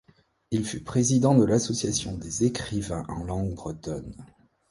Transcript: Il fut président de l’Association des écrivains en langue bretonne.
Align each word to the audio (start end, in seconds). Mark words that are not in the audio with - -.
Il 0.49 0.65
fut 0.65 0.79
président 0.81 1.35
de 1.35 1.43
l’Association 1.45 2.17
des 2.17 2.43
écrivains 2.43 3.05
en 3.07 3.23
langue 3.23 3.53
bretonne. 3.53 4.15